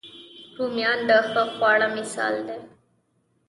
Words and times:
رومیان 0.57 0.99
د 1.09 1.11
ښه 1.29 1.43
خواړه 1.53 1.87
مثال 1.97 2.35
دي 2.47 2.57